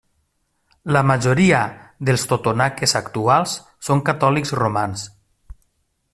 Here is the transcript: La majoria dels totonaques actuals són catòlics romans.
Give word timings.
La 0.95 1.03
majoria 1.09 1.59
dels 2.09 2.25
totonaques 2.31 2.97
actuals 3.01 3.55
són 3.89 4.03
catòlics 4.09 4.57
romans. 4.63 5.07